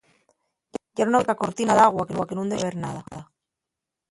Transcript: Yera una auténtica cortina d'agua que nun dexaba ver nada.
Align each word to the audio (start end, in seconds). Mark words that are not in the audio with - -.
Yera 0.95 1.09
una 1.11 1.17
auténtica 1.19 1.41
cortina 1.41 1.77
d'agua 1.81 2.07
que 2.09 2.15
nun 2.35 2.51
dexaba 2.51 2.65
ver 2.67 2.75
nada. 2.85 3.01